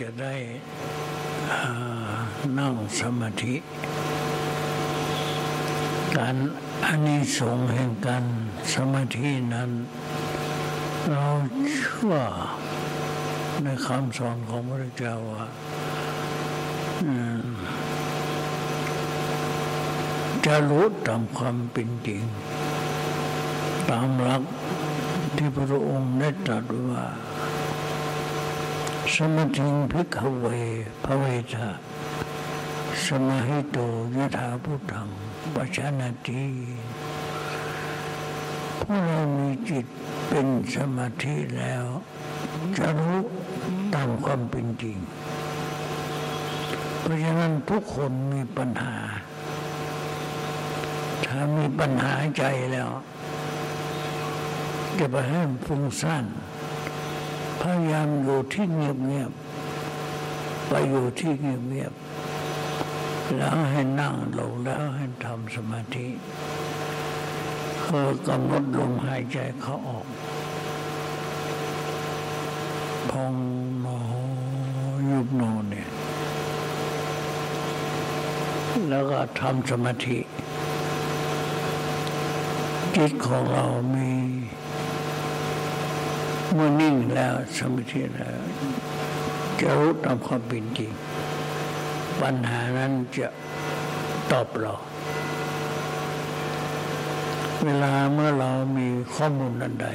[0.00, 0.34] จะได้
[2.58, 3.54] นั่งสมาธิ
[6.16, 6.36] การ
[6.84, 8.24] อานิสงส์แห่งการ
[8.74, 9.70] สมาธินั้น
[11.10, 11.26] เรา
[11.72, 12.16] เชื่อ
[13.62, 15.46] ในคำสอนของพระเจ้าว่า
[20.46, 22.22] จะรู้ตามความเป็นจริง
[23.90, 24.42] ตามหลัก
[25.36, 27.02] ที่พระองค์ได้ตรัสว่า
[29.14, 30.46] สมถิงพิกเว
[31.04, 31.24] พระเว
[31.54, 31.68] ทา
[33.04, 33.78] สมาหิโต
[34.16, 35.08] ยถาพุทธัง
[35.54, 36.44] ปัจนาที
[38.80, 39.86] ผู้เรามีจิต
[40.28, 41.84] เป็นสมาธิแล้ว
[42.76, 43.18] จะรู้
[43.94, 44.98] ตามความเป็นจริง
[47.00, 48.96] เพราะฉะนั้นทุกคนมีปัญหา
[51.24, 52.90] ถ้ามีปัญหาใจแล้ว
[54.98, 56.24] จะไปให้ฟุ้งซ่าน
[57.60, 66.06] พยายามอยู่ที่เงียบๆไปอยู่ที่เงียบๆแล้วให้นั่งลงแล้วให้ทำสมาธิ
[67.84, 70.06] คือกำหนดลมหายใจเขาออก
[73.10, 73.34] พอง
[73.84, 73.98] นอ
[75.10, 75.88] ยุบนอเนี่ย
[78.88, 80.18] แล้วก็ทำสมาธิ
[82.96, 83.64] จิตของเรา
[83.94, 84.10] มี
[86.54, 88.38] เมื่อนิ่งแล้วสมาธิแล้ว
[89.60, 90.92] จะรู้ตามความเป็นจริง
[92.20, 93.28] ปัญหานั้นจะ
[94.30, 94.74] ตอบเรา
[97.64, 99.88] เวลาเมื่อเรามีข้อมูลอันใด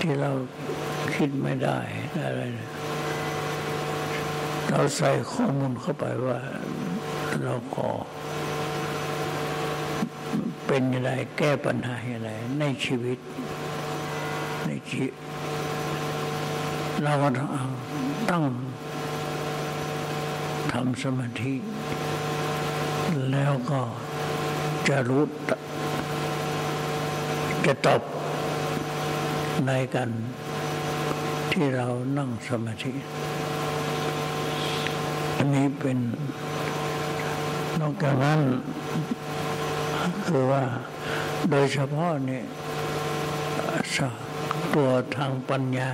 [0.00, 0.30] ที่เรา
[1.14, 1.78] คิดไม่ได้
[2.24, 2.40] อะไร
[4.70, 6.38] เราใส่ข้อมูลเข้าไปว่า
[7.42, 7.90] เราขอ
[10.66, 13.18] เป็นยังไงแก้ปัญหาอย่างไรในชีวิต
[14.84, 15.06] ในชี
[17.02, 17.28] เราก็
[18.30, 18.44] ต้อง
[20.72, 21.54] ทำสมาธิ
[23.30, 23.80] แล้วก็
[24.88, 25.24] จะรู้
[27.66, 28.02] จะตอบ
[29.66, 30.10] ในกัน
[31.52, 31.88] ที่เรา
[32.18, 32.92] นั่งสมาธิ
[35.36, 35.98] อันนี้เป็น
[37.80, 38.40] นอกจากนั้น
[40.26, 40.64] คือว่า
[41.50, 42.44] โดยเฉพาะเนี่ย
[44.74, 45.90] ตัวทางปัญญา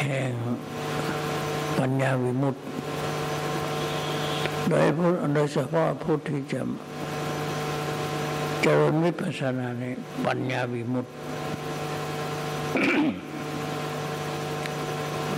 [0.00, 0.32] แห่ง
[1.78, 2.60] ปัญญาวิมุตติ
[4.68, 4.86] โดย
[5.34, 6.60] โดยเฉพาะผู้ที่จะ
[8.62, 9.84] เจริญวิปัสสนาใน
[10.26, 11.12] ปัญญาวิมุตติ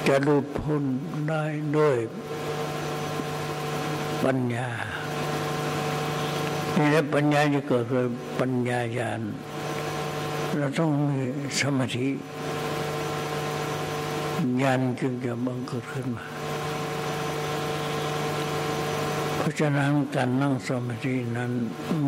[0.07, 0.85] จะหลุดพ้น
[1.29, 1.45] ได้
[1.77, 1.97] ด้วย
[4.25, 4.69] ปัญญา
[6.77, 8.09] นี่แหละปัญญาจะเกิดเป็น
[8.41, 9.21] ปัญญาญาณ
[10.59, 11.25] เราต้องมี
[11.61, 12.09] สมาธิ
[14.63, 16.25] ญาณจึงจะบังเกิดขึ้นมา
[19.37, 21.53] เพราะฉะนั้นการนั่งสมาธินั้น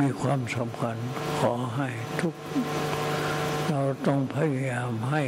[0.01, 0.97] มีความสำคัญ
[1.39, 1.89] ขอให้
[2.21, 2.35] ทุก
[3.69, 5.23] เราต้องพยายามให้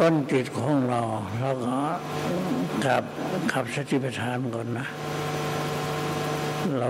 [0.00, 1.02] ต้นจิตของเรา
[1.38, 1.78] เราก็
[2.84, 3.04] ขับ
[3.52, 4.86] ขับสติปัฏฐานก่อนนะ
[6.78, 6.88] เรา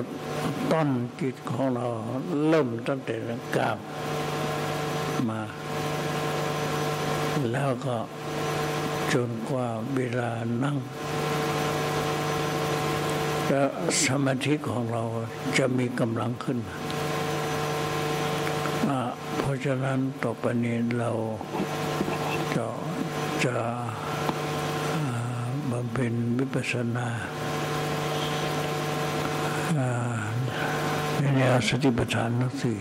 [0.72, 0.88] ต้น
[1.20, 1.86] จิตของเรา
[2.48, 3.16] เริ่มตั้งแต่
[3.56, 3.78] กาบ
[5.28, 5.40] มา
[7.52, 7.96] แล้วก็
[9.12, 9.66] จนกว่า
[9.96, 10.30] เวลา
[10.64, 10.76] นั่ง
[13.46, 13.68] แล้ว
[14.04, 15.02] สมาธิของเรา
[15.58, 16.58] จะมีกำลังขึ้น
[19.38, 21.10] เพราะฉะนั้นต่อไปนี้เรา
[22.54, 22.66] จะ
[23.44, 23.54] จะ
[25.70, 27.08] บำเพ็ญวิปัสสนา
[29.74, 32.78] ในแนวสติปัฏฐานทั้งสี่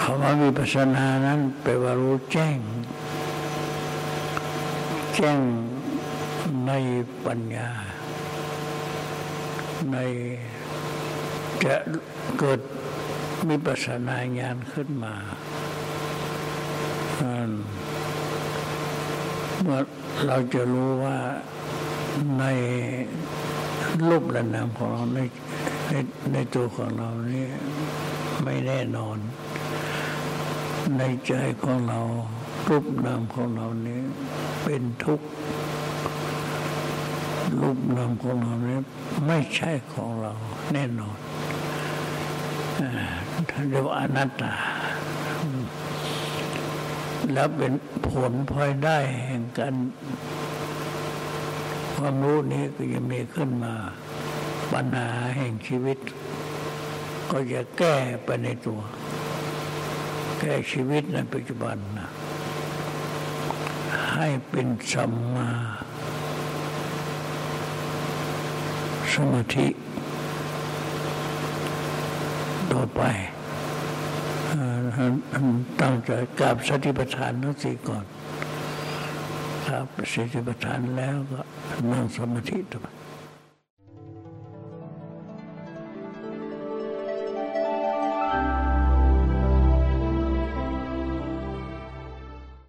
[0.00, 2.58] คำว่าวิปัสสนานั้นแปลว่ารู้แจ้ง
[5.14, 5.38] แจ้ง
[6.66, 6.72] ใน
[7.26, 7.70] ปัญญา
[9.92, 9.96] ใน
[11.64, 11.74] จะ
[12.38, 12.60] เกิด
[13.48, 15.14] มีปัสนาญาณขึ้นมา
[19.62, 19.80] เมื่อ
[20.26, 21.18] เราจะรู้ว่า
[22.38, 22.44] ใน
[24.08, 25.18] รูปและนามของเราใน
[25.90, 25.94] ใน
[26.32, 27.46] ในตัวของเรานี่
[28.44, 29.18] ไม่แน่นอน
[30.98, 31.32] ในใจ
[31.62, 32.00] ของเรา
[32.68, 34.00] รูปนามของเรานี้
[34.64, 35.26] เป็นทุกข์
[37.60, 38.78] รูปนามของเรานี้
[39.26, 40.32] ไม่ใช่ของเรา
[40.72, 41.18] แน่นอน
[43.50, 44.54] ท่านเรียกว่าอนัตตา
[47.32, 47.72] แล้วเป็น
[48.08, 49.74] ผลพลอยได้แห่งการ
[52.04, 53.74] ความรู้นี้ก็จะมีขึ้นมา
[54.72, 55.98] ปัญหาแห่งชีวิต
[57.30, 58.80] ก็จะแก้ไปในตัว
[60.38, 62.10] แแค่ชีวิตในปัจจุบันนะ
[64.14, 65.50] ให้เป็นสัมมา
[69.12, 69.68] สมาธิ
[72.72, 73.00] ต่อไป
[75.80, 78.04] ตั้งใจกราบสติปัฏฐานทั้งสี่ก่อน
[79.66, 81.40] กราบสิทธิปัฏฐานแล้วก็
[81.92, 82.86] นั่งสมาธิต่อไป